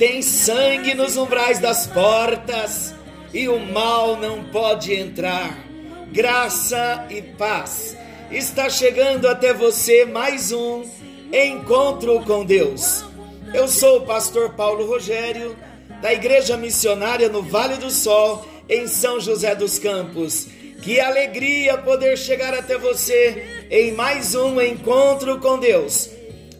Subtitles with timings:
[0.00, 2.94] Tem sangue nos umbrais das portas
[3.34, 5.62] e o mal não pode entrar.
[6.10, 7.94] Graça e paz.
[8.30, 10.84] Está chegando até você mais um
[11.30, 13.04] encontro com Deus.
[13.52, 15.54] Eu sou o pastor Paulo Rogério,
[16.00, 20.46] da Igreja Missionária no Vale do Sol, em São José dos Campos.
[20.80, 26.08] Que alegria poder chegar até você em mais um encontro com Deus,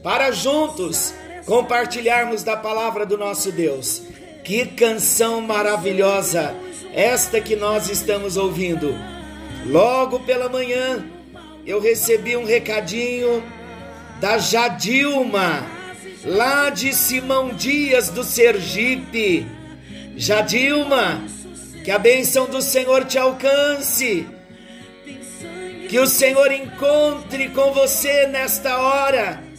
[0.03, 1.15] para juntos
[1.51, 4.03] compartilharmos da palavra do nosso Deus.
[4.45, 6.55] Que canção maravilhosa
[6.95, 8.95] esta que nós estamos ouvindo.
[9.67, 11.05] Logo pela manhã
[11.67, 13.43] eu recebi um recadinho
[14.21, 15.67] da Jadilma,
[16.25, 19.45] lá de Simão Dias do Sergipe.
[20.17, 21.21] Jadilma,
[21.85, 24.25] que a bênção do Senhor te alcance.
[25.89, 29.50] Que o Senhor encontre com você nesta hora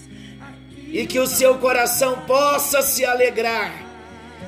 [0.92, 3.72] e que o seu coração possa se alegrar.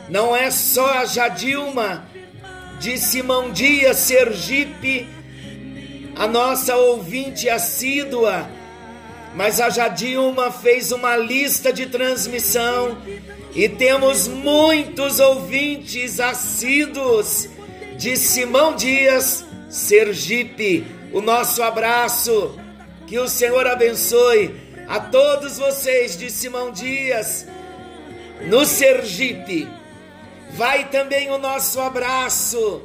[0.09, 2.05] Não é só a Jadilma
[2.79, 5.07] de Simão Dias, Sergipe,
[6.15, 8.49] a nossa ouvinte assídua,
[9.33, 12.97] mas a Jadilma fez uma lista de transmissão
[13.55, 17.47] e temos muitos ouvintes assíduos
[17.97, 20.85] de Simão Dias, Sergipe.
[21.11, 22.59] O nosso abraço,
[23.07, 27.47] que o Senhor abençoe a todos vocês de Simão Dias,
[28.47, 29.67] no Sergipe.
[30.51, 32.83] Vai também o nosso abraço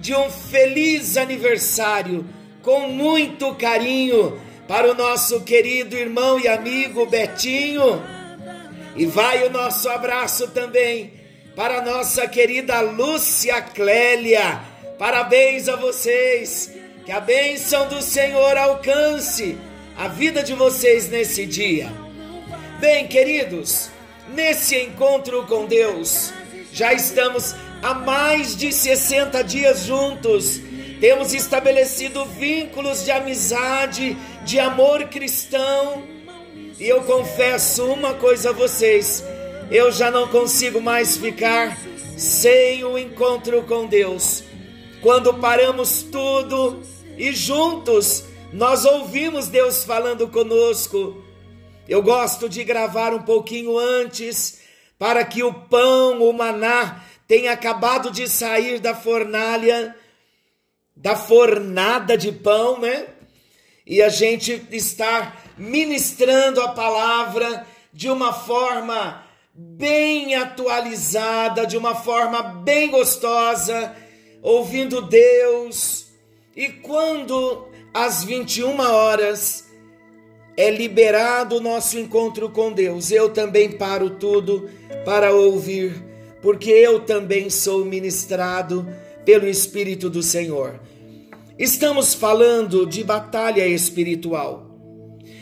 [0.00, 2.24] de um feliz aniversário,
[2.62, 8.02] com muito carinho, para o nosso querido irmão e amigo Betinho.
[8.96, 11.12] E vai o nosso abraço também
[11.54, 14.60] para a nossa querida Lúcia Clélia.
[14.98, 16.72] Parabéns a vocês.
[17.04, 19.56] Que a bênção do Senhor alcance
[19.96, 21.90] a vida de vocês nesse dia.
[22.78, 23.90] Bem, queridos,
[24.28, 26.32] nesse encontro com Deus,
[26.70, 30.60] já estamos há mais de 60 dias juntos.
[31.00, 36.04] Temos estabelecido vínculos de amizade, de amor cristão.
[36.78, 39.24] E eu confesso uma coisa a vocês:
[39.70, 41.78] eu já não consigo mais ficar
[42.18, 44.44] sem o encontro com Deus.
[45.00, 46.82] Quando paramos tudo
[47.16, 51.22] e juntos nós ouvimos Deus falando conosco.
[51.88, 54.60] Eu gosto de gravar um pouquinho antes,
[54.98, 59.94] para que o pão, o maná, tenha acabado de sair da fornalha,
[60.94, 63.06] da fornada de pão, né?
[63.86, 69.24] E a gente está ministrando a palavra de uma forma
[69.54, 73.94] bem atualizada, de uma forma bem gostosa,
[74.42, 76.06] ouvindo Deus.
[76.54, 79.64] E quando às 21 horas
[80.54, 83.10] é liberado o nosso encontro com Deus.
[83.10, 84.68] Eu também paro tudo
[85.02, 86.04] para ouvir,
[86.42, 88.86] porque eu também sou ministrado
[89.24, 90.78] pelo Espírito do Senhor.
[91.58, 94.66] Estamos falando de batalha espiritual.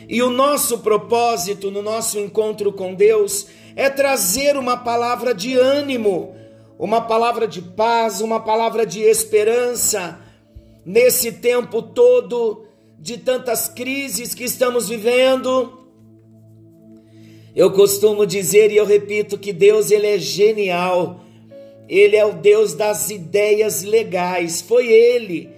[0.07, 6.33] E o nosso propósito no nosso encontro com Deus é trazer uma palavra de ânimo,
[6.79, 10.23] uma palavra de paz, uma palavra de esperança
[10.85, 12.65] nesse tempo todo
[12.99, 15.79] de tantas crises que estamos vivendo.
[17.55, 21.21] Eu costumo dizer e eu repito que Deus ele é genial.
[21.87, 24.61] Ele é o Deus das ideias legais.
[24.61, 25.49] Foi ele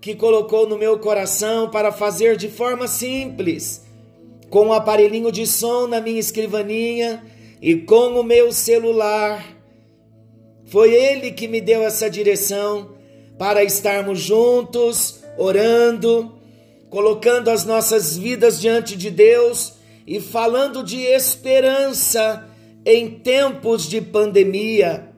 [0.00, 3.84] que colocou no meu coração para fazer de forma simples,
[4.48, 7.24] com um aparelhinho de som na minha escrivaninha
[7.60, 9.44] e com o meu celular.
[10.66, 12.97] Foi ele que me deu essa direção
[13.38, 16.32] para estarmos juntos, orando,
[16.90, 19.74] colocando as nossas vidas diante de Deus
[20.06, 22.48] e falando de esperança
[22.84, 25.08] em tempos de pandemia.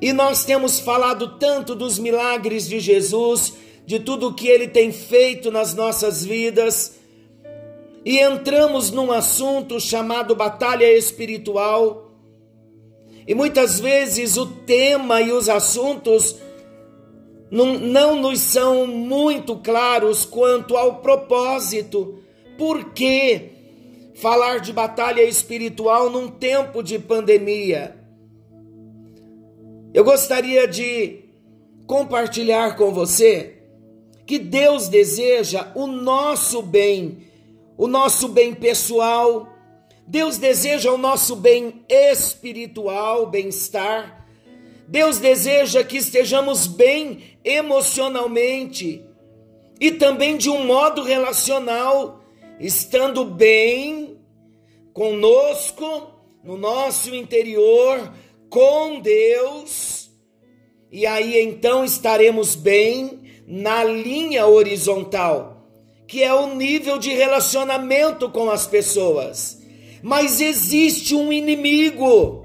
[0.00, 3.54] E nós temos falado tanto dos milagres de Jesus,
[3.86, 6.96] de tudo o que ele tem feito nas nossas vidas,
[8.04, 12.10] e entramos num assunto chamado batalha espiritual.
[13.28, 16.36] E muitas vezes o tema e os assuntos
[17.50, 22.20] não, nos são muito claros quanto ao propósito.
[22.56, 23.50] Por que
[24.14, 27.96] falar de batalha espiritual num tempo de pandemia?
[29.92, 31.24] Eu gostaria de
[31.86, 33.56] compartilhar com você
[34.24, 37.18] que Deus deseja o nosso bem,
[37.76, 39.48] o nosso bem pessoal.
[40.06, 44.24] Deus deseja o nosso bem espiritual, bem-estar.
[44.86, 49.04] Deus deseja que estejamos bem emocionalmente
[49.80, 52.22] e também de um modo relacional,
[52.58, 54.18] estando bem
[54.92, 56.12] conosco,
[56.44, 58.12] no nosso interior,
[58.48, 60.10] com Deus,
[60.90, 65.68] e aí então estaremos bem na linha horizontal,
[66.06, 69.60] que é o nível de relacionamento com as pessoas.
[70.02, 72.44] Mas existe um inimigo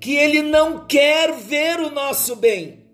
[0.00, 2.85] que ele não quer ver o nosso bem.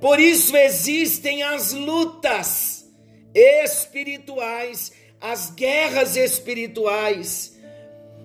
[0.00, 2.86] Por isso existem as lutas
[3.34, 7.56] espirituais, as guerras espirituais.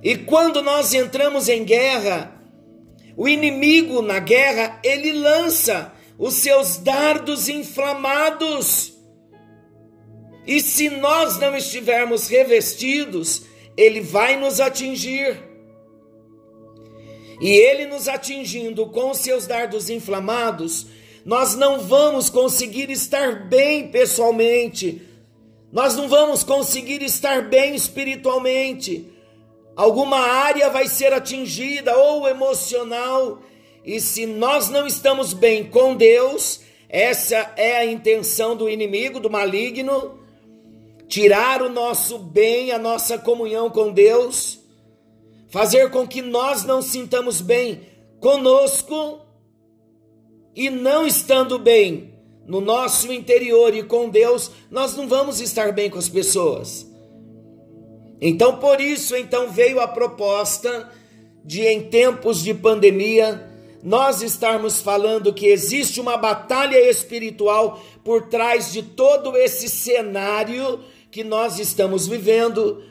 [0.01, 2.39] E quando nós entramos em guerra,
[3.15, 8.93] o inimigo na guerra, ele lança os seus dardos inflamados.
[10.45, 13.43] E se nós não estivermos revestidos,
[13.77, 15.41] ele vai nos atingir.
[17.41, 20.87] E ele nos atingindo com os seus dardos inflamados,
[21.25, 25.01] nós não vamos conseguir estar bem pessoalmente,
[25.71, 29.11] nós não vamos conseguir estar bem espiritualmente.
[29.75, 33.39] Alguma área vai ser atingida ou emocional,
[33.83, 39.29] e se nós não estamos bem com Deus, essa é a intenção do inimigo, do
[39.29, 40.19] maligno,
[41.07, 44.59] tirar o nosso bem, a nossa comunhão com Deus,
[45.49, 47.81] fazer com que nós não sintamos bem
[48.19, 49.22] conosco
[50.55, 52.13] e não estando bem
[52.45, 56.85] no nosso interior e com Deus, nós não vamos estar bem com as pessoas.
[58.19, 60.89] Então, por isso, então veio a proposta
[61.43, 63.49] de em tempos de pandemia
[63.83, 70.79] nós estarmos falando que existe uma batalha espiritual por trás de todo esse cenário
[71.11, 72.81] que nós estamos vivendo,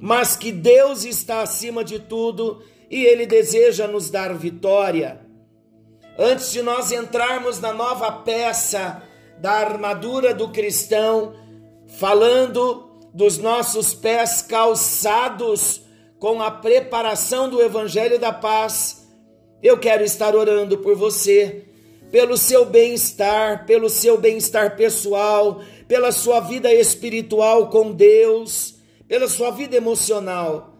[0.00, 5.25] mas que Deus está acima de tudo e ele deseja nos dar vitória.
[6.18, 9.02] Antes de nós entrarmos na nova peça
[9.38, 11.34] da armadura do cristão,
[11.98, 15.82] falando dos nossos pés calçados
[16.18, 19.06] com a preparação do evangelho da paz,
[19.62, 21.64] eu quero estar orando por você,
[22.10, 28.76] pelo seu bem-estar, pelo seu bem-estar pessoal, pela sua vida espiritual com Deus,
[29.06, 30.74] pela sua vida emocional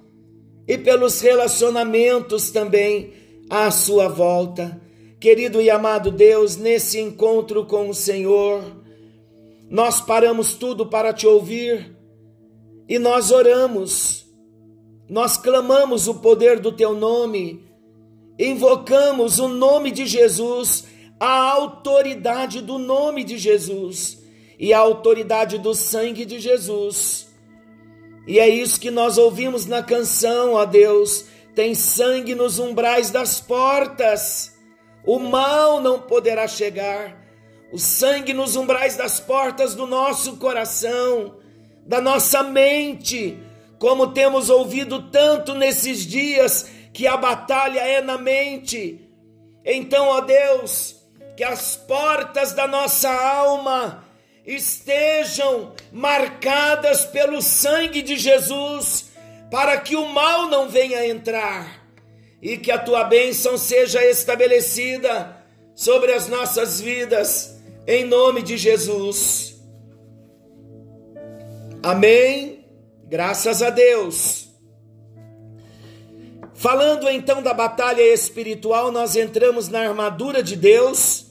[0.67, 3.13] e pelos relacionamentos também
[3.51, 4.86] à sua volta.
[5.19, 8.63] Querido e amado Deus, nesse encontro com o Senhor,
[9.71, 11.97] nós paramos tudo para te ouvir
[12.87, 14.27] e nós oramos,
[15.09, 17.65] nós clamamos o poder do teu nome,
[18.39, 20.85] invocamos o nome de Jesus,
[21.19, 24.23] a autoridade do nome de Jesus
[24.59, 27.27] e a autoridade do sangue de Jesus.
[28.29, 33.41] E é isso que nós ouvimos na canção, ó Deus, tem sangue nos umbrais das
[33.41, 34.56] portas
[35.07, 37.17] o mal não poderá chegar,
[37.73, 41.37] o sangue nos umbrais das portas do nosso coração,
[41.87, 43.39] da nossa mente,
[43.79, 49.09] como temos ouvido tanto nesses dias que a batalha é na mente.
[49.65, 50.97] Então, ó Deus,
[51.37, 54.05] que as portas da nossa alma
[54.45, 59.11] estejam marcadas pelo sangue de Jesus,
[59.51, 61.76] para que o mal não venha entrar
[62.41, 65.37] e que a tua bênção seja estabelecida
[65.75, 69.57] sobre as nossas vidas, em nome de Jesus.
[71.83, 72.65] Amém.
[73.05, 74.49] Graças a Deus.
[76.55, 81.27] Falando então da batalha espiritual, nós entramos na armadura de Deus.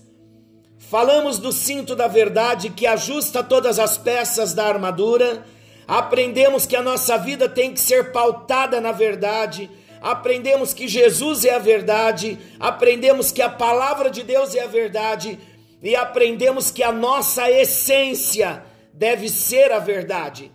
[0.77, 5.43] Falamos do cinto da verdade que ajusta todas as peças da armadura.
[5.87, 9.69] Aprendemos que a nossa vida tem que ser pautada na verdade
[10.05, 15.39] aprendemos que Jesus é a verdade, aprendemos que a palavra de Deus é a verdade
[15.81, 20.51] e aprendemos que a nossa essência deve ser a verdade.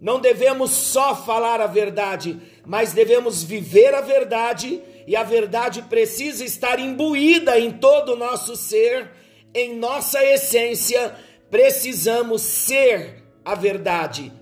[0.00, 6.42] não devemos só falar a verdade, mas devemos viver a verdade, e a verdade precisa
[6.44, 9.10] estar imbuída em todo o nosso ser,
[9.54, 11.14] em nossa essência,
[11.50, 14.32] precisamos ser a verdade.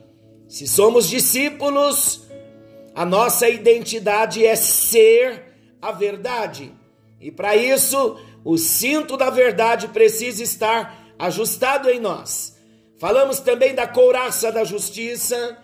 [0.46, 2.25] Se somos discípulos,
[2.96, 6.72] a nossa identidade é ser a verdade.
[7.20, 12.56] E para isso, o cinto da verdade precisa estar ajustado em nós.
[12.98, 15.58] Falamos também da couraça da justiça,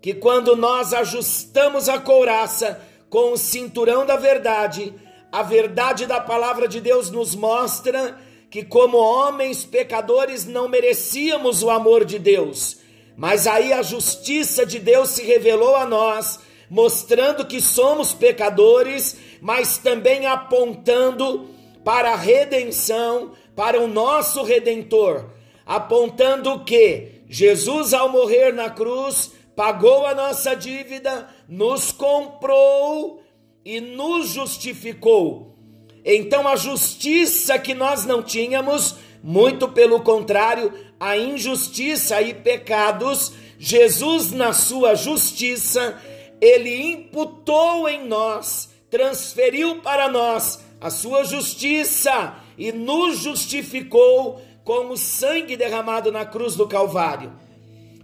[0.00, 4.94] que quando nós ajustamos a couraça com o cinturão da verdade,
[5.30, 8.18] a verdade da palavra de Deus nos mostra
[8.50, 12.78] que, como homens pecadores, não merecíamos o amor de Deus.
[13.14, 16.40] Mas aí a justiça de Deus se revelou a nós,
[16.72, 21.50] mostrando que somos pecadores, mas também apontando
[21.84, 25.26] para a redenção, para o nosso redentor,
[25.66, 33.22] apontando que Jesus, ao morrer na cruz, pagou a nossa dívida, nos comprou
[33.62, 35.54] e nos justificou.
[36.02, 44.32] Então, a justiça que nós não tínhamos, muito pelo contrário, a injustiça e pecados, Jesus,
[44.32, 46.00] na sua justiça,
[46.42, 54.96] ele imputou em nós, transferiu para nós a sua justiça e nos justificou com o
[54.96, 57.32] sangue derramado na cruz do Calvário.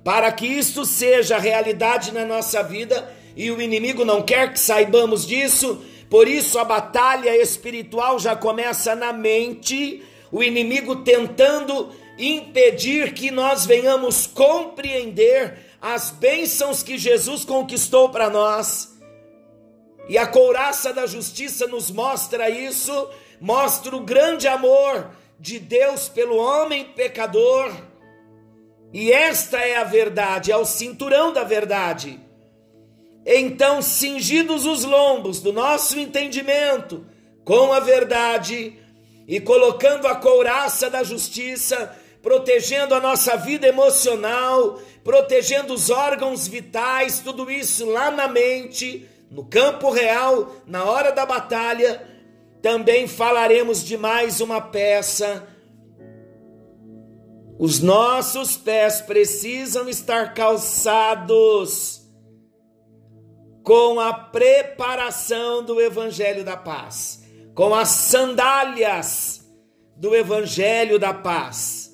[0.04, 5.26] Para que isto seja realidade na nossa vida, e o inimigo não quer que saibamos
[5.26, 13.32] disso, por isso a batalha espiritual já começa na mente, o inimigo tentando impedir que
[13.32, 18.96] nós venhamos compreender as bênçãos que Jesus conquistou para nós.
[20.08, 26.36] E a couraça da justiça nos mostra isso, mostra o grande amor de Deus pelo
[26.36, 27.72] homem pecador.
[28.92, 32.18] E esta é a verdade, é o cinturão da verdade.
[33.26, 37.06] Então, cingidos os lombos do nosso entendimento
[37.44, 38.78] com a verdade
[39.26, 47.20] e colocando a couraça da justiça, protegendo a nossa vida emocional, protegendo os órgãos vitais,
[47.20, 52.06] tudo isso lá na mente, no campo real, na hora da batalha,
[52.60, 55.46] também falaremos de mais uma peça.
[57.58, 61.98] Os nossos pés precisam estar calçados
[63.62, 67.22] com a preparação do Evangelho da Paz,
[67.54, 69.46] com as sandálias
[69.96, 71.87] do Evangelho da Paz.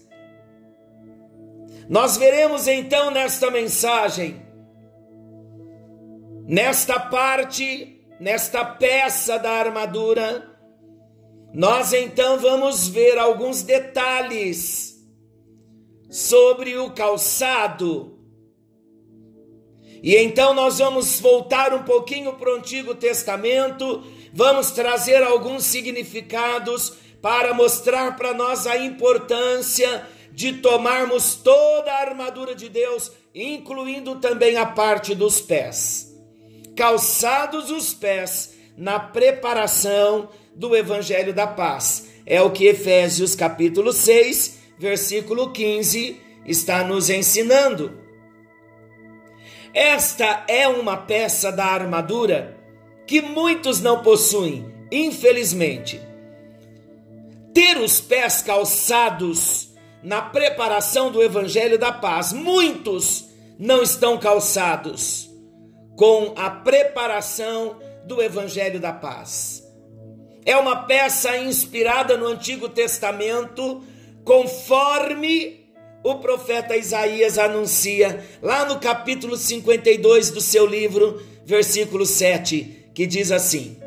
[1.88, 4.44] Nós veremos então nesta mensagem
[6.46, 10.46] Nesta parte, nesta peça da armadura,
[11.54, 15.02] nós então vamos ver alguns detalhes
[16.10, 18.18] sobre o calçado.
[20.02, 26.92] E então nós vamos voltar um pouquinho para o Antigo Testamento, vamos trazer alguns significados
[27.22, 34.56] para mostrar para nós a importância de tomarmos toda a armadura de Deus, incluindo também
[34.56, 36.14] a parte dos pés
[36.74, 42.08] calçados os pés na preparação do evangelho da paz.
[42.26, 47.98] É o que Efésios capítulo 6, versículo 15 está nos ensinando.
[49.72, 52.56] Esta é uma peça da armadura
[53.06, 56.00] que muitos não possuem, infelizmente.
[57.52, 59.63] Ter os pés calçados
[60.04, 63.24] na preparação do evangelho da paz, muitos
[63.58, 65.30] não estão calçados
[65.96, 69.62] com a preparação do Evangelho da Paz.
[70.44, 73.82] É uma peça inspirada no Antigo Testamento,
[74.24, 75.64] conforme
[76.02, 83.32] o profeta Isaías anuncia lá no capítulo 52 do seu livro, versículo 7, que diz
[83.32, 83.78] assim: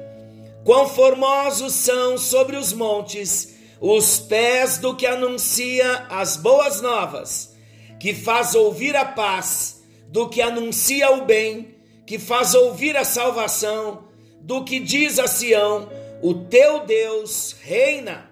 [0.63, 7.55] Quão formosos são sobre os montes os pés do que anuncia as boas novas,
[7.99, 14.05] que faz ouvir a paz, do que anuncia o bem que faz ouvir a salvação,
[14.41, 15.89] do que diz a Sião:
[16.23, 18.25] o teu Deus reina.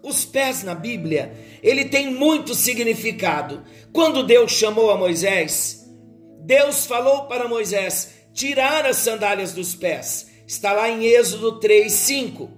[0.00, 3.64] Os pés na Bíblia, ele tem muito significado.
[3.90, 5.90] Quando Deus chamou a Moisés,
[6.40, 10.30] Deus falou para Moisés tirar as sandálias dos pés.
[10.46, 12.50] Está lá em Êxodo 3, 5.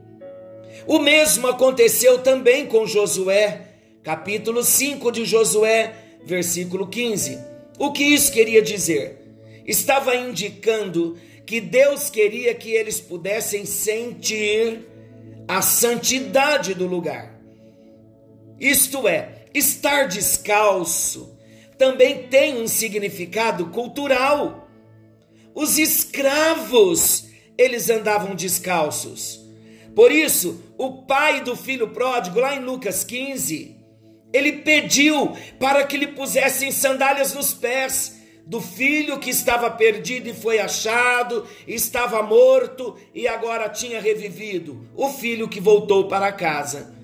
[0.86, 7.38] O mesmo aconteceu também com Josué, capítulo 5 de Josué, versículo 15.
[7.78, 9.26] O que isso queria dizer?
[9.66, 14.86] estava indicando que Deus queria que eles pudessem sentir
[15.48, 17.34] a santidade do lugar.
[18.58, 21.36] Isto é, estar descalço
[21.76, 24.68] também tem um significado cultural.
[25.54, 27.26] Os escravos,
[27.58, 29.45] eles andavam descalços.
[29.96, 33.74] Por isso, o pai do filho pródigo, lá em Lucas 15,
[34.30, 40.34] ele pediu para que lhe pusessem sandálias nos pés do filho que estava perdido e
[40.34, 46.94] foi achado, estava morto e agora tinha revivido, o filho que voltou para casa.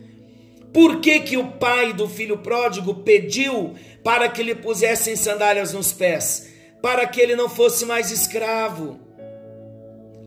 [0.71, 5.95] Por que, que o pai do filho pródigo pediu para que lhe pusessem sandálias nos
[5.95, 6.47] pés?
[6.83, 9.01] Para que ele não fosse mais escravo.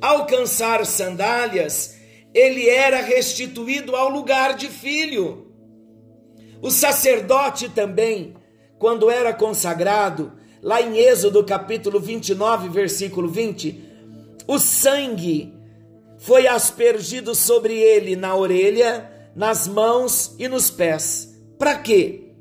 [0.01, 1.94] Alcançar sandálias,
[2.35, 5.47] ele era restituído ao lugar de filho.
[6.61, 8.35] O sacerdote também,
[8.77, 13.81] quando era consagrado, lá em Êxodo capítulo 29, versículo 20,
[14.45, 15.53] o sangue
[16.17, 21.33] foi aspergido sobre ele na orelha, nas mãos e nos pés.
[21.57, 22.33] Para quê?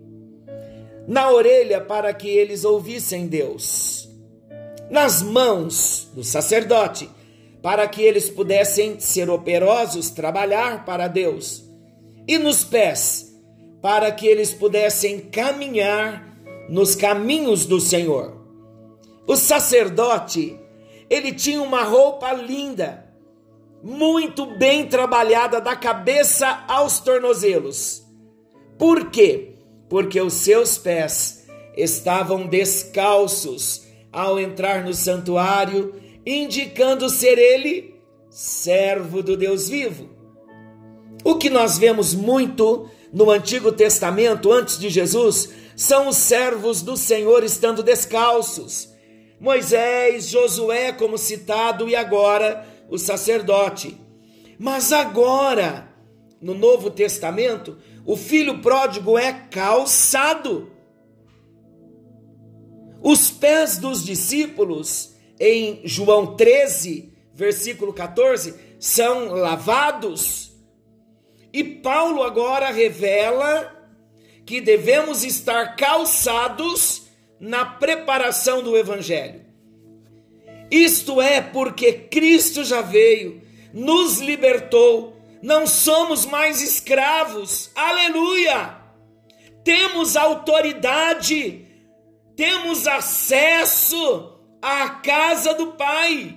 [1.07, 4.09] Na orelha, para que eles ouvissem Deus.
[4.91, 7.09] Nas mãos do sacerdote,
[7.65, 11.65] para que eles pudessem ser operosos, trabalhar para Deus.
[12.29, 13.35] E nos pés,
[13.81, 16.37] para que eles pudessem caminhar
[16.69, 18.37] nos caminhos do Senhor.
[19.27, 20.61] O sacerdote,
[21.09, 23.11] ele tinha uma roupa linda,
[23.83, 28.05] muito bem trabalhada da cabeça aos tornozelos.
[28.79, 29.55] Por quê?
[29.89, 37.95] Porque os seus pés estavam descalços ao entrar no santuário, indicando ser ele
[38.31, 40.09] servo do Deus vivo.
[41.25, 46.97] O que nós vemos muito no Antigo Testamento, antes de Jesus, são os servos do
[46.97, 48.93] Senhor estando descalços.
[49.41, 53.99] Moisés, Josué, como citado, e agora o sacerdote.
[54.59, 55.89] Mas agora,
[56.41, 60.71] no Novo Testamento, o filho pródigo é calçado.
[63.03, 70.53] Os pés dos discípulos, em João 13, versículo 14, são lavados.
[71.53, 73.73] E Paulo agora revela
[74.45, 77.05] que devemos estar calçados
[77.41, 79.45] na preparação do Evangelho.
[80.71, 83.43] Isto é porque Cristo já veio,
[83.73, 88.77] nos libertou, não somos mais escravos, aleluia!
[89.63, 91.67] Temos autoridade,
[92.37, 94.34] temos acesso
[94.65, 96.35] à casa do Pai.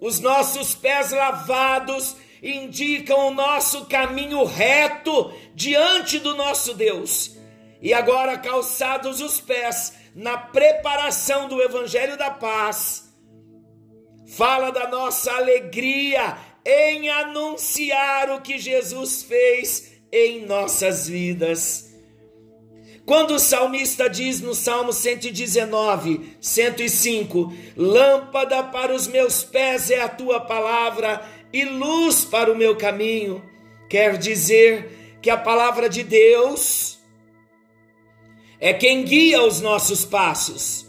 [0.00, 7.36] Os nossos pés lavados indicam o nosso caminho reto diante do nosso Deus.
[7.80, 13.14] E agora, calçados os pés na preparação do Evangelho da Paz,
[14.26, 21.85] fala da nossa alegria em anunciar o que Jesus fez em nossas vidas.
[23.06, 30.08] Quando o salmista diz no Salmo 119, 105: Lâmpada para os meus pés é a
[30.08, 33.48] tua palavra e luz para o meu caminho,
[33.88, 36.98] quer dizer que a palavra de Deus
[38.58, 40.84] é quem guia os nossos passos.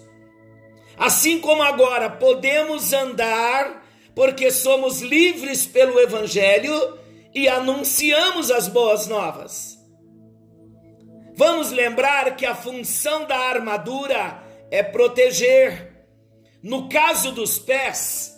[0.98, 6.98] Assim como agora podemos andar, porque somos livres pelo Evangelho
[7.36, 9.77] e anunciamos as boas novas.
[11.38, 15.96] Vamos lembrar que a função da armadura é proteger.
[16.64, 18.36] No caso dos pés,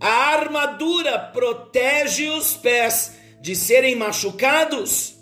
[0.00, 5.14] a armadura protege os pés de serem machucados.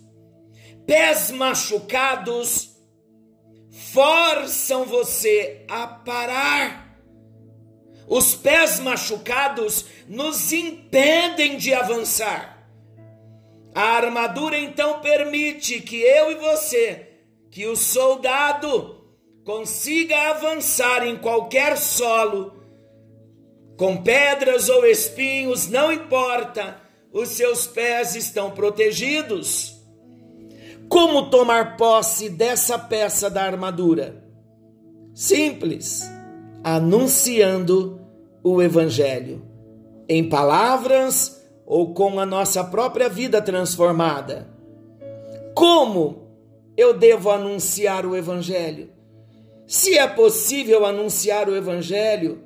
[0.87, 2.71] Pés machucados
[3.93, 6.99] forçam você a parar.
[8.09, 12.54] Os pés machucados nos impedem de avançar.
[13.75, 17.09] A armadura então permite que eu e você,
[17.51, 19.05] que o soldado,
[19.45, 22.55] consiga avançar em qualquer solo,
[23.77, 26.81] com pedras ou espinhos, não importa,
[27.13, 29.75] os seus pés estão protegidos.
[30.89, 34.25] Como tomar posse dessa peça da armadura?
[35.13, 36.03] Simples,
[36.63, 38.01] anunciando
[38.43, 39.45] o Evangelho,
[40.09, 44.49] em palavras ou com a nossa própria vida transformada.
[45.55, 46.29] Como
[46.77, 48.91] eu devo anunciar o Evangelho?
[49.67, 52.43] Se é possível anunciar o Evangelho,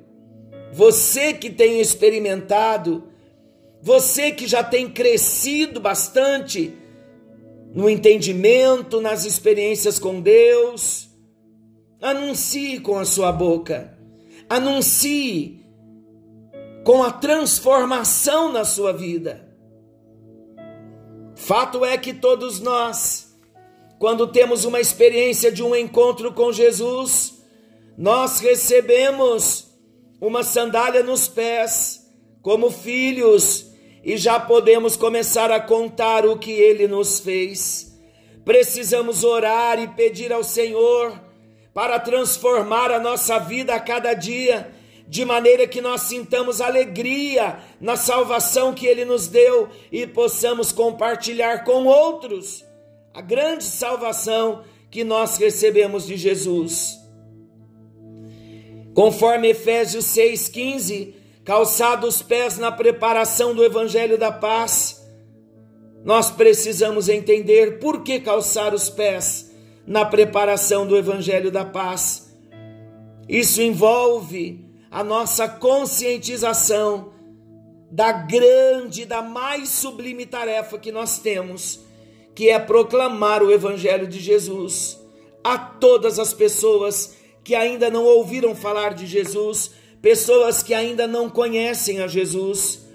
[0.71, 3.03] você que tem experimentado,
[3.81, 6.73] você que já tem crescido bastante
[7.73, 11.09] no entendimento, nas experiências com Deus.
[12.01, 13.97] Anuncie com a sua boca,
[14.49, 15.65] anuncie
[16.83, 19.47] com a transformação na sua vida.
[21.35, 23.29] Fato é que todos nós
[23.99, 27.43] quando temos uma experiência de um encontro com Jesus,
[27.97, 29.67] nós recebemos
[30.21, 32.09] uma sandália nos pés,
[32.41, 37.93] como filhos, e já podemos começar a contar o que ele nos fez.
[38.45, 41.21] Precisamos orar e pedir ao Senhor
[41.73, 44.73] para transformar a nossa vida a cada dia,
[45.09, 51.63] de maneira que nós sintamos alegria na salvação que ele nos deu e possamos compartilhar
[51.63, 52.63] com outros
[53.11, 56.99] a grande salvação que nós recebemos de Jesus.
[58.93, 65.03] Conforme Efésios 6,15, calçados os pés na preparação do Evangelho da Paz,
[66.05, 69.51] nós precisamos entender por que calçar os pés
[69.87, 72.31] na preparação do Evangelho da Paz.
[73.27, 77.11] Isso envolve a nossa conscientização
[77.91, 81.79] da grande, da mais sublime tarefa que nós temos,
[82.35, 84.99] que é proclamar o Evangelho de Jesus
[85.43, 89.71] a todas as pessoas que ainda não ouviram falar de Jesus,
[90.01, 92.85] pessoas que ainda não conhecem a Jesus.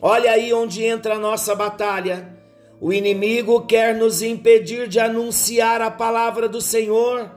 [0.00, 2.36] Olha aí onde entra a nossa batalha.
[2.80, 7.30] O inimigo quer nos impedir de anunciar a palavra do Senhor,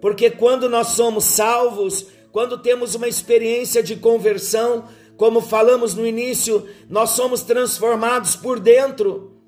[0.00, 2.06] porque quando nós somos salvos,
[2.38, 4.84] quando temos uma experiência de conversão,
[5.16, 9.42] como falamos no início, nós somos transformados por dentro.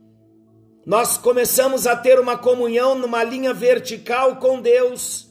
[0.85, 5.31] Nós começamos a ter uma comunhão numa linha vertical com Deus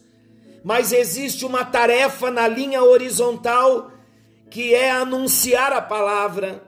[0.63, 3.91] mas existe uma tarefa na linha horizontal
[4.49, 6.63] que é anunciar a palavra.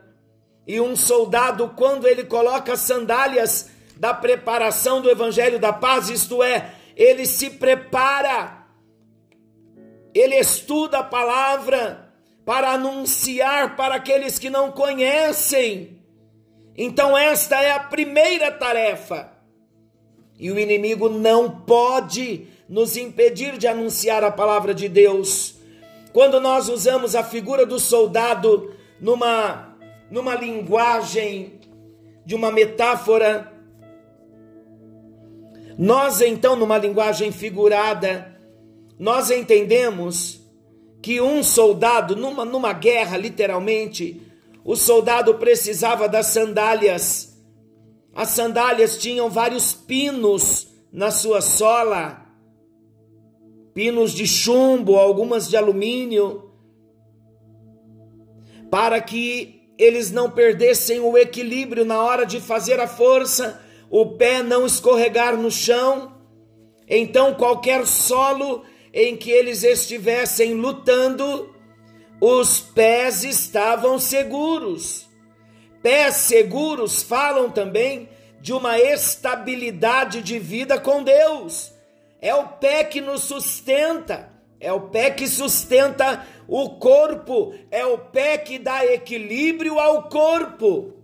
[0.66, 6.74] E um soldado, quando ele coloca sandálias da preparação do evangelho da paz, isto é,
[6.96, 8.61] ele se prepara,
[10.14, 12.12] ele estuda a palavra
[12.44, 15.98] para anunciar para aqueles que não conhecem.
[16.76, 19.32] Então, esta é a primeira tarefa.
[20.38, 25.56] E o inimigo não pode nos impedir de anunciar a palavra de Deus.
[26.12, 29.76] Quando nós usamos a figura do soldado numa,
[30.10, 31.60] numa linguagem
[32.24, 33.52] de uma metáfora,
[35.78, 38.31] nós então, numa linguagem figurada,
[39.02, 40.40] nós entendemos
[41.02, 44.22] que um soldado, numa, numa guerra, literalmente,
[44.64, 47.36] o soldado precisava das sandálias.
[48.14, 52.24] As sandálias tinham vários pinos na sua sola
[53.74, 56.52] pinos de chumbo, algumas de alumínio,
[58.70, 63.60] para que eles não perdessem o equilíbrio na hora de fazer a força,
[63.90, 66.12] o pé não escorregar no chão.
[66.86, 71.54] Então, qualquer solo em que eles estivessem lutando,
[72.20, 75.08] os pés estavam seguros.
[75.82, 78.08] Pés seguros falam também
[78.40, 81.72] de uma estabilidade de vida com Deus
[82.22, 87.98] é o pé que nos sustenta, é o pé que sustenta o corpo, é o
[87.98, 90.94] pé que dá equilíbrio ao corpo.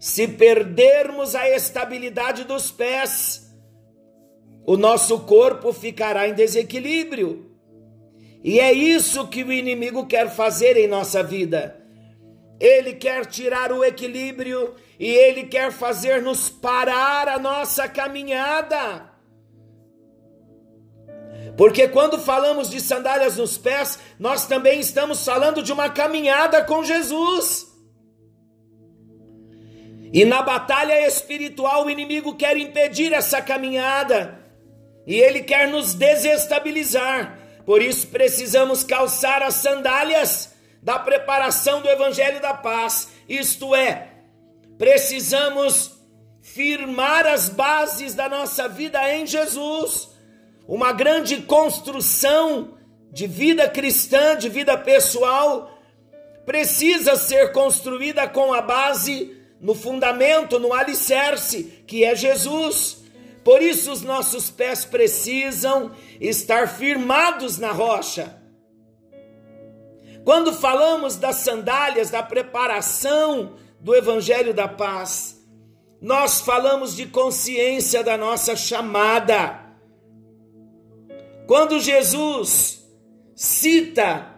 [0.00, 3.43] Se perdermos a estabilidade dos pés,
[4.66, 7.50] o nosso corpo ficará em desequilíbrio.
[8.42, 11.80] E é isso que o inimigo quer fazer em nossa vida.
[12.60, 19.10] Ele quer tirar o equilíbrio e ele quer fazer-nos parar a nossa caminhada.
[21.56, 26.84] Porque quando falamos de sandálias nos pés, nós também estamos falando de uma caminhada com
[26.84, 27.72] Jesus.
[30.12, 34.43] E na batalha espiritual, o inimigo quer impedir essa caminhada.
[35.06, 37.38] E ele quer nos desestabilizar.
[37.64, 43.08] Por isso precisamos calçar as sandálias da preparação do evangelho da paz.
[43.28, 44.08] Isto é,
[44.76, 45.92] precisamos
[46.42, 50.14] firmar as bases da nossa vida em Jesus
[50.66, 52.74] uma grande construção
[53.12, 55.78] de vida cristã, de vida pessoal,
[56.46, 63.03] precisa ser construída com a base no fundamento, no alicerce, que é Jesus.
[63.44, 68.42] Por isso os nossos pés precisam estar firmados na rocha.
[70.24, 75.38] Quando falamos das sandálias, da preparação do evangelho da paz,
[76.00, 79.64] nós falamos de consciência da nossa chamada
[81.46, 82.82] quando Jesus
[83.34, 84.34] cita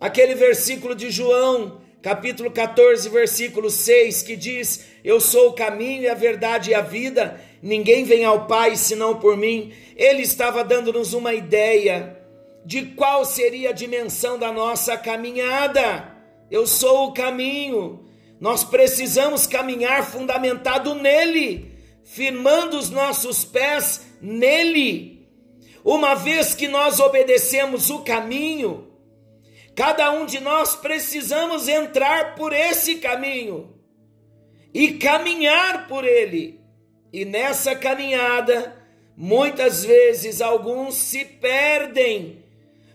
[0.00, 6.08] aquele versículo de João, capítulo 14, versículo 6, que diz: Eu sou o caminho e
[6.08, 9.72] a verdade e a vida, ninguém vem ao Pai senão por mim.
[9.96, 12.18] Ele estava dando-nos uma ideia
[12.64, 16.08] de qual seria a dimensão da nossa caminhada.
[16.50, 18.04] Eu sou o caminho.
[18.40, 25.28] Nós precisamos caminhar fundamentado nele, firmando os nossos pés nele.
[25.84, 28.91] Uma vez que nós obedecemos o caminho,
[29.74, 33.74] cada um de nós precisamos entrar por esse caminho
[34.72, 36.60] e caminhar por ele.
[37.12, 38.76] E nessa caminhada,
[39.16, 42.42] muitas vezes alguns se perdem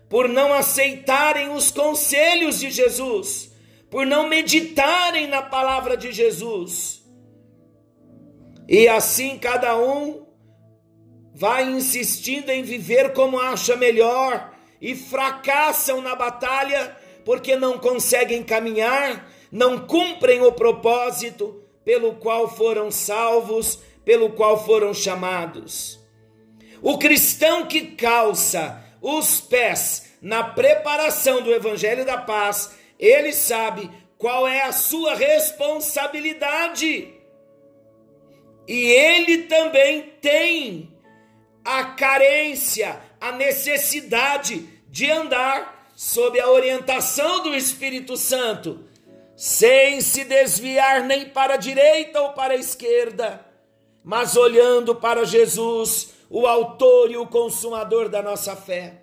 [0.09, 3.51] por não aceitarem os conselhos de Jesus,
[3.89, 7.03] por não meditarem na palavra de Jesus.
[8.67, 10.25] E assim cada um
[11.33, 19.29] vai insistindo em viver como acha melhor e fracassam na batalha porque não conseguem caminhar,
[19.51, 25.99] não cumprem o propósito pelo qual foram salvos, pelo qual foram chamados.
[26.81, 34.47] O cristão que calça os pés na preparação do evangelho da paz, ele sabe qual
[34.47, 37.13] é a sua responsabilidade.
[38.67, 40.93] E ele também tem
[41.63, 48.83] a carência, a necessidade de andar sob a orientação do Espírito Santo,
[49.35, 53.45] sem se desviar nem para a direita ou para a esquerda,
[54.03, 59.01] mas olhando para Jesus, o Autor e o Consumador da nossa fé.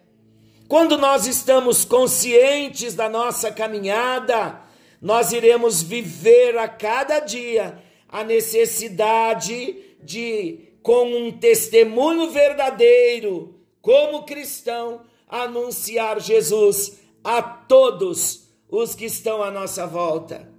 [0.68, 4.60] Quando nós estamos conscientes da nossa caminhada,
[5.00, 13.53] nós iremos viver a cada dia a necessidade de, com um testemunho verdadeiro,
[13.84, 20.50] como cristão, anunciar Jesus a todos os que estão à nossa volta.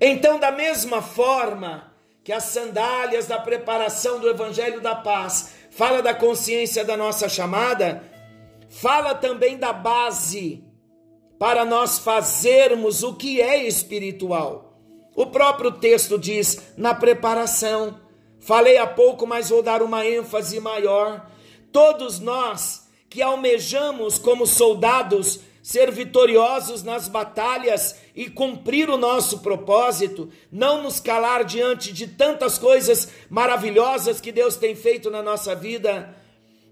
[0.00, 1.92] Então, da mesma forma
[2.24, 8.02] que as sandálias da preparação do Evangelho da Paz fala da consciência da nossa chamada,
[8.70, 10.64] fala também da base
[11.38, 14.78] para nós fazermos o que é espiritual.
[15.14, 18.00] O próprio texto diz: na preparação.
[18.40, 21.30] Falei há pouco, mas vou dar uma ênfase maior.
[21.72, 30.28] Todos nós que almejamos como soldados ser vitoriosos nas batalhas e cumprir o nosso propósito,
[30.50, 36.14] não nos calar diante de tantas coisas maravilhosas que Deus tem feito na nossa vida,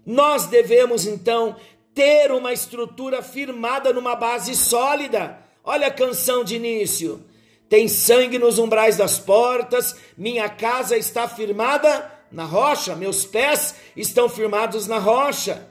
[0.05, 1.55] nós devemos então
[1.93, 5.39] ter uma estrutura firmada numa base sólida.
[5.63, 7.23] Olha a canção de início.
[7.69, 14.29] Tem sangue nos umbrais das portas, minha casa está firmada na rocha, meus pés estão
[14.29, 15.67] firmados na rocha.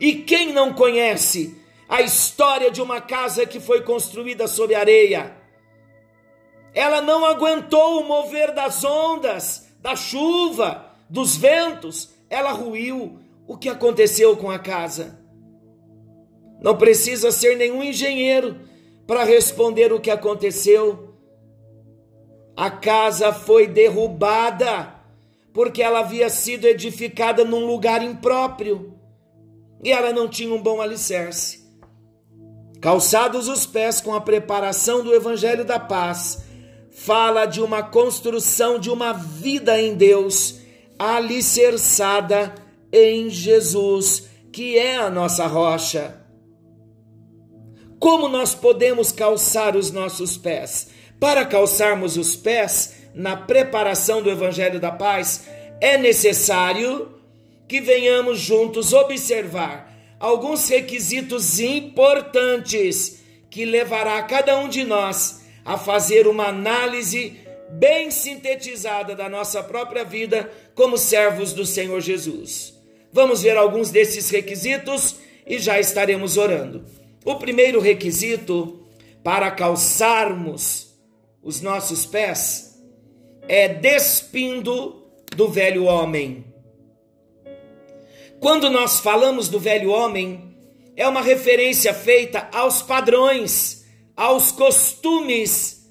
[0.00, 5.36] E quem não conhece a história de uma casa que foi construída sob areia.
[6.72, 13.18] Ela não aguentou o mover das ondas, da chuva, dos ventos, ela ruiu.
[13.46, 15.20] O que aconteceu com a casa?
[16.62, 18.60] Não precisa ser nenhum engenheiro
[19.06, 21.14] para responder o que aconteceu.
[22.56, 25.01] A casa foi derrubada
[25.52, 28.94] porque ela havia sido edificada num lugar impróprio
[29.82, 31.62] e ela não tinha um bom alicerce.
[32.80, 36.44] Calçados os pés com a preparação do Evangelho da Paz,
[36.90, 40.56] fala de uma construção de uma vida em Deus,
[40.98, 42.54] alicerçada
[42.92, 46.20] em Jesus, que é a nossa rocha.
[47.98, 50.88] Como nós podemos calçar os nossos pés?
[51.20, 55.46] Para calçarmos os pés na preparação do Evangelho da Paz,
[55.80, 57.12] é necessário
[57.68, 66.26] que venhamos juntos observar alguns requisitos importantes que levará cada um de nós a fazer
[66.26, 67.38] uma análise
[67.70, 72.74] bem sintetizada da nossa própria vida como servos do Senhor Jesus.
[73.12, 76.84] Vamos ver alguns desses requisitos e já estaremos orando.
[77.24, 78.80] O primeiro requisito
[79.22, 80.94] para calçarmos
[81.42, 82.71] os nossos pés
[83.48, 85.02] é despindo
[85.36, 86.44] do velho homem.
[88.40, 90.56] Quando nós falamos do velho homem,
[90.96, 93.84] é uma referência feita aos padrões,
[94.16, 95.90] aos costumes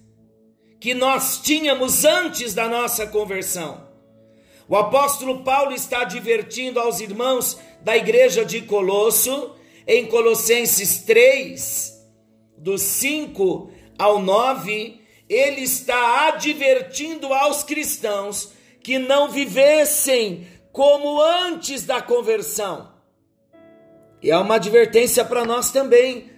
[0.79, 3.87] que nós tínhamos antes da nossa conversão.
[4.67, 11.93] O apóstolo Paulo está advertindo aos irmãos da igreja de Colosso, em Colossenses 3,
[12.57, 15.00] do 5 ao 9,
[15.33, 18.51] ele está advertindo aos cristãos
[18.83, 22.91] que não vivessem como antes da conversão.
[24.21, 26.29] E é uma advertência para nós também.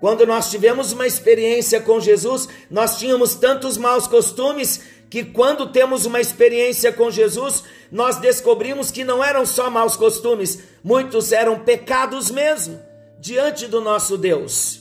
[0.00, 6.06] Quando nós tivemos uma experiência com Jesus, nós tínhamos tantos maus costumes que quando temos
[6.06, 12.30] uma experiência com Jesus, nós descobrimos que não eram só maus costumes, muitos eram pecados
[12.30, 12.80] mesmo
[13.18, 14.77] diante do nosso Deus.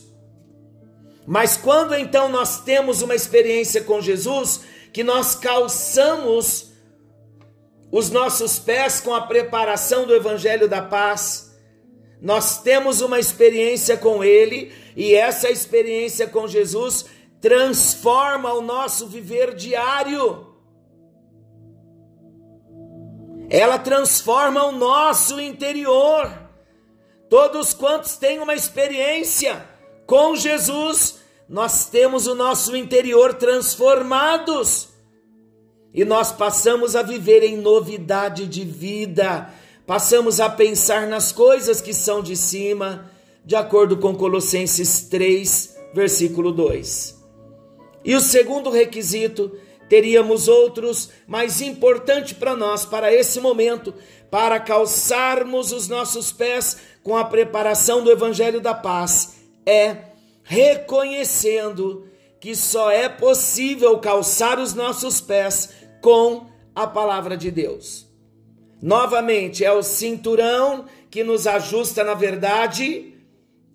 [1.27, 4.61] Mas quando então nós temos uma experiência com Jesus,
[4.93, 6.71] que nós calçamos
[7.91, 11.53] os nossos pés com a preparação do Evangelho da Paz.
[12.21, 17.05] Nós temos uma experiência com Ele e essa experiência com Jesus
[17.41, 20.47] transforma o nosso viver diário.
[23.49, 26.31] Ela transforma o nosso interior.
[27.29, 29.76] Todos quantos têm uma experiência
[30.07, 34.87] com Jesus, nós temos o nosso interior transformados
[35.93, 39.53] e nós passamos a viver em novidade de vida,
[39.85, 43.11] passamos a pensar nas coisas que são de cima,
[43.43, 47.17] de acordo com Colossenses 3, versículo 2.
[48.05, 49.51] E o segundo requisito,
[49.89, 53.93] teríamos outros, mais importante para nós, para esse momento,
[54.31, 59.36] para calçarmos os nossos pés com a preparação do Evangelho da Paz,
[59.67, 59.97] é
[60.43, 62.07] reconhecendo
[62.39, 68.07] que só é possível calçar os nossos pés com a palavra de Deus.
[68.81, 73.13] Novamente, é o cinturão que nos ajusta na verdade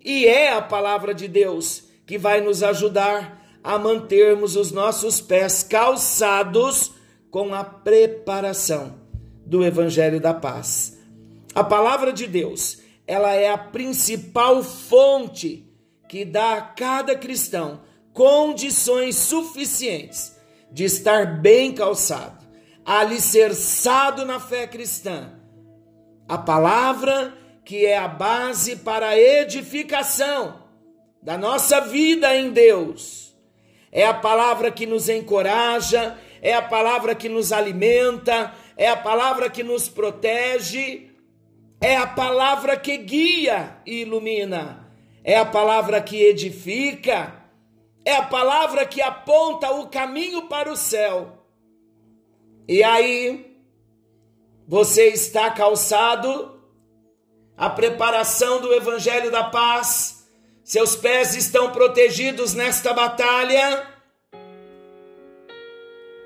[0.03, 5.63] e é a palavra de Deus que vai nos ajudar a mantermos os nossos pés
[5.63, 6.93] calçados
[7.31, 8.99] com a preparação
[9.45, 10.99] do evangelho da paz.
[11.55, 15.72] A palavra de Deus, ela é a principal fonte
[16.12, 17.81] que dá a cada cristão
[18.12, 20.37] condições suficientes
[20.70, 22.46] de estar bem calçado,
[22.85, 25.33] alicerçado na fé cristã.
[26.29, 27.33] A palavra
[27.64, 30.62] que é a base para a edificação
[31.22, 33.35] da nossa vida em Deus.
[33.90, 39.48] É a palavra que nos encoraja, é a palavra que nos alimenta, é a palavra
[39.48, 41.11] que nos protege,
[41.81, 44.82] é a palavra que guia e ilumina,
[45.25, 47.43] é a palavra que edifica
[48.05, 51.39] é a palavra que aponta o caminho para o céu.
[52.67, 53.57] E aí,
[54.67, 56.61] você está calçado,
[57.57, 60.27] a preparação do Evangelho da Paz,
[60.65, 63.87] seus pés estão protegidos nesta batalha.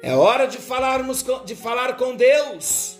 [0.03, 2.97] É hora de falarmos de falar com Deus.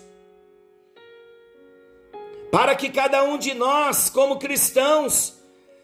[2.51, 5.36] Para que cada um de nós, como cristãos,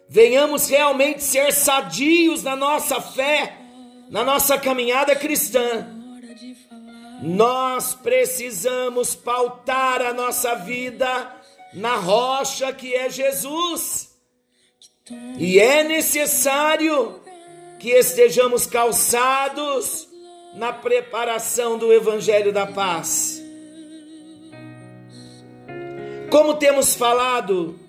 [0.07, 3.57] venhamos realmente ser sadios na nossa fé,
[4.09, 5.87] na nossa caminhada cristã.
[7.21, 11.35] Nós precisamos pautar a nossa vida
[11.73, 14.13] na rocha que é Jesus.
[15.37, 17.21] E é necessário
[17.79, 20.07] que estejamos calçados
[20.55, 23.41] na preparação do Evangelho da Paz.
[26.29, 27.79] Como temos falado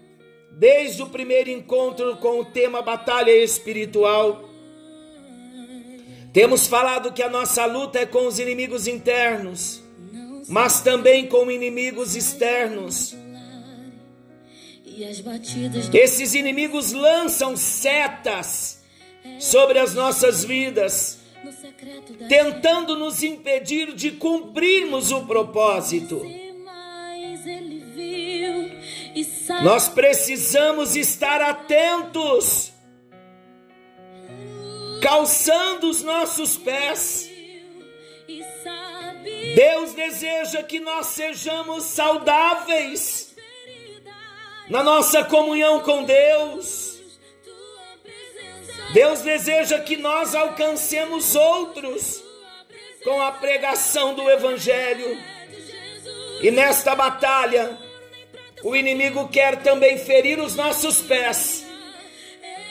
[0.57, 4.49] desde o primeiro encontro com o tema batalha espiritual.
[6.33, 9.83] Temos falado que a nossa luta é com os inimigos internos,
[10.49, 13.17] mas também com inimigos externos.
[15.93, 18.83] Esses inimigos lançam setas
[19.41, 21.19] sobre as nossas vidas,
[22.29, 26.44] tentando nos impedir de cumprirmos o propósito.
[29.63, 32.73] Nós precisamos estar atentos,
[35.01, 37.31] calçando os nossos pés.
[39.55, 43.35] Deus deseja que nós sejamos saudáveis
[44.69, 46.99] na nossa comunhão com Deus.
[48.93, 52.23] Deus deseja que nós alcancemos outros
[53.05, 55.19] com a pregação do Evangelho.
[56.41, 57.79] E nesta batalha,
[58.65, 61.67] o inimigo quer também ferir os nossos pés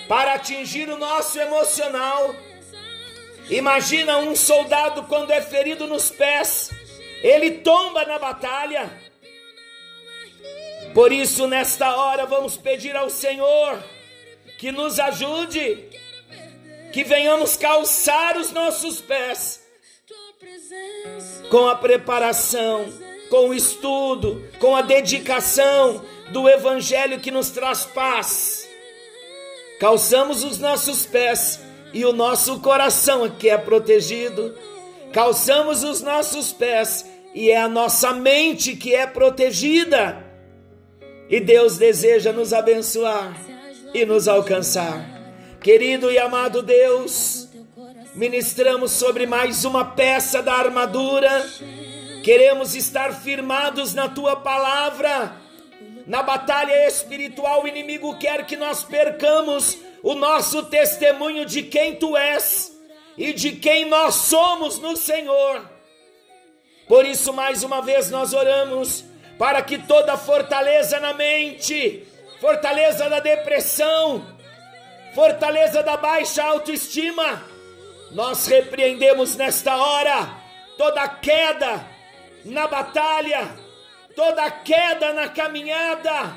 [0.08, 2.36] para atingir o nosso emocional.
[3.48, 6.72] Imagina um soldado quando é ferido nos pés,
[7.22, 8.92] ele tomba na batalha.
[10.96, 13.82] Por isso, nesta hora, vamos pedir ao Senhor
[14.58, 15.90] que nos ajude,
[16.92, 19.62] que venhamos calçar os nossos pés
[21.52, 28.70] com a preparação com o estudo, com a dedicação do Evangelho que nos traz paz.
[29.80, 31.60] Calçamos os nossos pés
[31.92, 34.56] e o nosso coração que é protegido.
[35.12, 40.24] Calçamos os nossos pés e é a nossa mente que é protegida.
[41.28, 43.36] E Deus deseja nos abençoar
[43.96, 45.10] e nos alcançar.
[45.60, 47.50] Querido e amado Deus,
[48.14, 51.44] ministramos sobre mais uma peça da armadura
[52.24, 55.36] Queremos estar firmados na tua palavra.
[56.08, 62.16] Na batalha espiritual, o inimigo quer que nós percamos o nosso testemunho de quem tu
[62.16, 62.72] és
[63.18, 65.70] e de quem nós somos no Senhor.
[66.88, 69.04] Por isso, mais uma vez, nós oramos
[69.38, 72.08] para que toda fortaleza na mente,
[72.40, 74.26] fortaleza da depressão,
[75.14, 77.44] fortaleza da baixa autoestima,
[78.12, 80.30] nós repreendemos nesta hora
[80.78, 81.93] toda queda
[82.46, 83.58] na batalha,
[84.16, 86.34] toda queda na caminhada,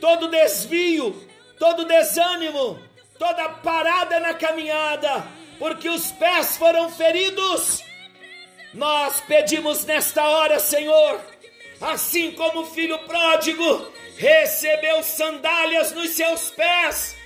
[0.00, 1.28] todo desvio,
[1.58, 2.78] todo desânimo,
[3.18, 5.26] toda parada na caminhada,
[5.58, 7.82] porque os pés foram feridos.
[8.72, 11.20] Nós pedimos nesta hora, Senhor,
[11.80, 17.16] assim como o filho pródigo recebeu sandálias nos seus pés,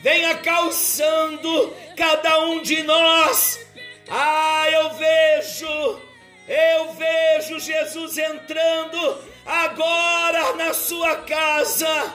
[0.00, 3.60] venha calçando cada um de nós.
[4.08, 6.00] Ah, eu vejo,
[6.50, 12.12] eu vejo Jesus entrando agora na sua casa,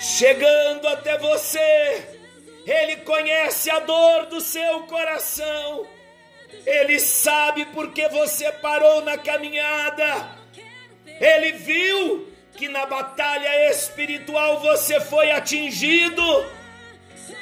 [0.00, 2.18] chegando até você.
[2.66, 5.86] Ele conhece a dor do seu coração.
[6.66, 10.30] Ele sabe porque você parou na caminhada.
[11.06, 16.50] Ele viu que na batalha espiritual você foi atingido.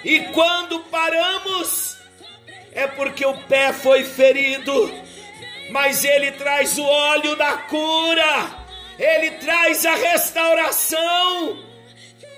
[0.04, 1.96] E quando paramos,
[2.72, 5.07] é porque o pé foi ferido.
[5.70, 8.66] Mas ele traz o óleo da cura,
[8.98, 11.58] ele traz a restauração,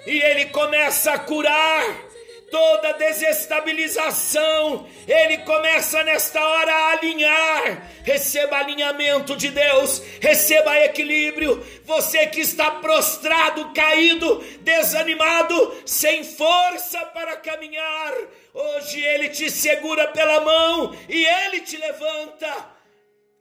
[0.07, 2.11] e ele começa a curar
[2.51, 7.89] toda desestabilização, ele começa nesta hora a alinhar.
[8.03, 11.64] Receba alinhamento de Deus, receba equilíbrio.
[11.85, 18.12] Você que está prostrado, caído, desanimado, sem força para caminhar,
[18.53, 22.80] hoje ele te segura pela mão e ele te levanta.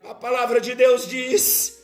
[0.04, 1.82] A palavra de Deus diz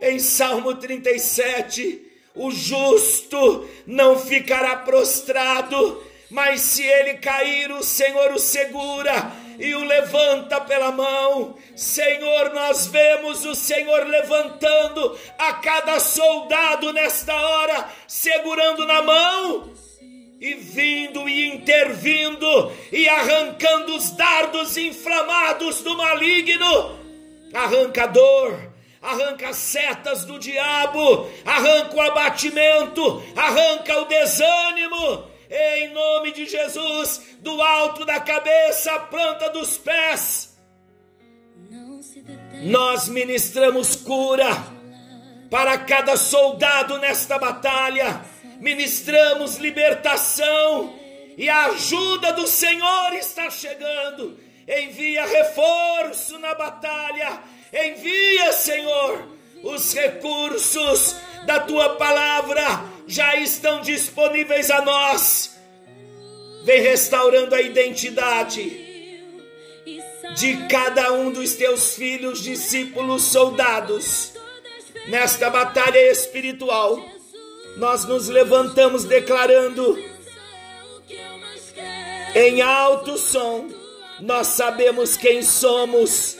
[0.00, 8.38] em Salmo 37: o justo não ficará prostrado mas se ele cair, o Senhor o
[8.38, 11.58] segura e o levanta pela mão.
[11.74, 19.72] Senhor, nós vemos o Senhor levantando a cada soldado nesta hora, segurando na mão
[20.40, 26.99] e vindo e intervindo e arrancando os dardos inflamados do maligno.
[27.52, 28.72] Arranca a dor,
[29.02, 37.22] arranca as setas do diabo, arranca o abatimento, arranca o desânimo em nome de Jesus,
[37.40, 40.56] do alto da cabeça à planta dos pés.
[42.62, 44.48] Nós ministramos cura
[45.50, 48.24] para cada soldado nesta batalha,
[48.60, 50.94] ministramos libertação
[51.36, 54.38] e a ajuda do Senhor está chegando.
[54.68, 57.40] Envia reforço na batalha,
[57.72, 59.26] envia, Senhor,
[59.62, 65.58] os recursos da tua palavra já estão disponíveis a nós.
[66.64, 68.90] Vem restaurando a identidade
[70.36, 74.34] de cada um dos teus filhos, discípulos, soldados.
[75.08, 77.02] Nesta batalha espiritual,
[77.76, 79.98] nós nos levantamos declarando
[82.34, 83.68] em alto som:
[84.20, 86.36] nós sabemos quem somos.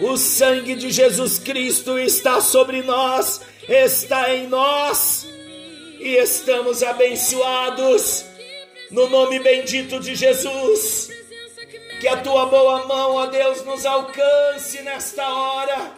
[0.00, 5.26] O sangue de Jesus Cristo está sobre nós, está em nós
[5.98, 8.24] e estamos abençoados
[8.90, 11.10] no nome bendito de Jesus.
[12.00, 15.94] Que a tua boa mão, ó Deus, nos alcance nesta hora.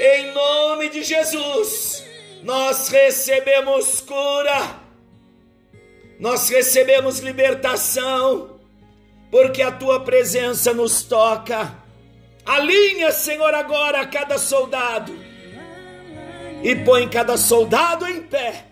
[0.00, 2.04] Em nome de Jesus,
[2.42, 4.80] nós recebemos cura,
[6.18, 8.57] nós recebemos libertação,
[9.30, 11.74] porque a tua presença nos toca.
[12.44, 15.12] Alinha, Senhor, agora cada soldado
[16.62, 18.68] e põe cada soldado em pé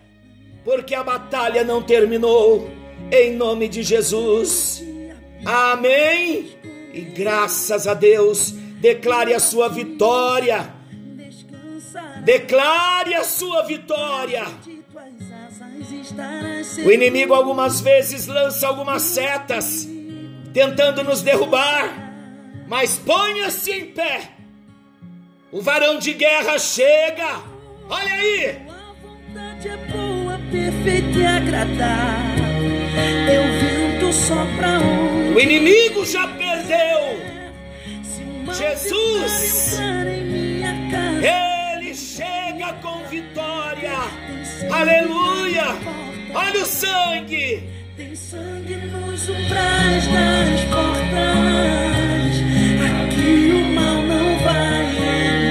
[0.67, 2.69] porque a batalha não terminou.
[3.09, 4.83] Em nome de Jesus.
[5.45, 6.57] Amém.
[6.93, 8.51] E graças a Deus,
[8.81, 10.73] declare a sua vitória.
[12.25, 14.43] Declare a sua vitória.
[16.85, 19.87] O inimigo algumas vezes lança algumas setas,
[20.57, 21.93] tentando nos derrubar,
[22.67, 24.31] mas ponha-se em pé.
[25.51, 27.43] O varão de guerra chega.
[27.87, 28.67] Olha aí
[30.51, 32.45] perfeito e agradável.
[33.31, 37.27] Eu vento sopra onde o inimigo já perdeu.
[38.53, 39.77] Jesus,
[41.79, 43.97] ele chega com vitória.
[44.71, 45.65] Aleluia.
[46.33, 47.76] Olha o sangue.
[47.97, 51.07] Tem sangue nos umbrais das portas.
[52.85, 54.85] Aqui o mal não vai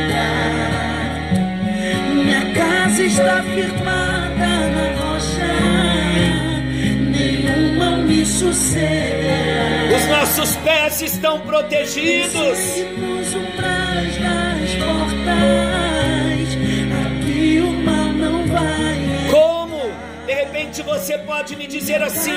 [0.07, 0.55] entrar.
[2.15, 4.17] Minha casa está firmada
[8.27, 9.97] sucederá.
[9.97, 12.59] Os nossos pés estão protegidos.
[12.99, 16.49] Nos umbrais das portas,
[17.07, 18.97] aqui o mal não vai.
[18.97, 19.06] Como?
[20.77, 22.33] Repente você pode me dizer assim: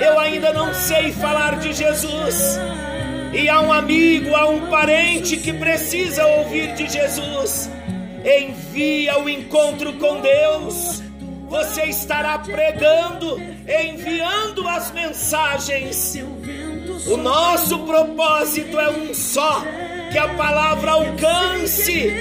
[0.00, 2.58] eu ainda não sei falar de Jesus.
[3.32, 7.70] E há um amigo, há um parente que precisa ouvir de Jesus.
[8.24, 11.02] Envia o encontro com Deus.
[11.48, 16.16] Você estará pregando, enviando as mensagens.
[17.06, 19.62] O nosso propósito é um só:
[20.10, 22.12] que a palavra alcance.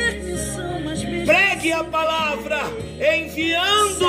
[1.25, 2.59] Pregue a palavra,
[3.15, 4.05] enviando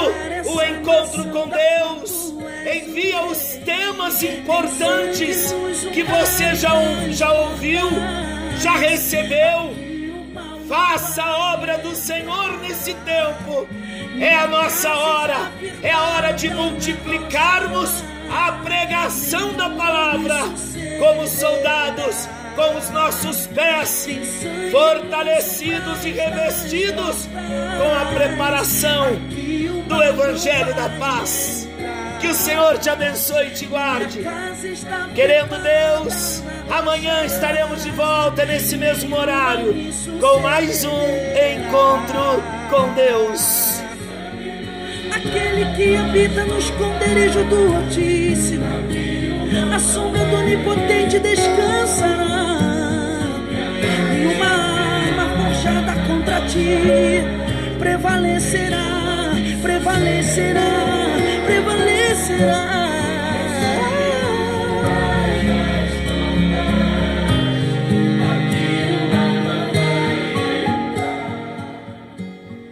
[0.47, 2.35] o encontro com Deus.
[2.71, 5.55] Envia os temas importantes
[5.93, 6.71] que você já,
[7.11, 7.89] já ouviu,
[8.59, 9.75] já recebeu.
[10.69, 13.67] Faça a obra do Senhor nesse tempo.
[14.21, 20.37] É a nossa hora, é a hora de multiplicarmos a pregação da palavra
[20.99, 24.07] como soldados com os nossos pés
[24.71, 27.29] fortalecidos e revestidos
[27.79, 29.17] com a preparação
[29.87, 31.69] do Evangelho da Paz.
[32.21, 34.21] Que o Senhor te abençoe e te guarde.
[35.15, 39.75] Querendo Deus, amanhã estaremos de volta nesse mesmo horário
[40.21, 43.83] com mais um encontro com Deus.
[45.15, 48.65] Aquele que habita no esconderijo do Altíssimo,
[49.75, 52.57] a sombra do Onipotente descansará.
[54.13, 57.23] E uma arma forjada contra ti
[57.79, 59.33] prevalecerá,
[59.63, 60.71] prevalecerá,
[61.47, 63.04] prevalecerá.